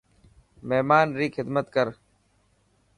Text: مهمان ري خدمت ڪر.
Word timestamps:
مهمان 0.69 1.07
ري 1.19 1.27
خدمت 1.35 1.65
ڪر. 1.75 1.87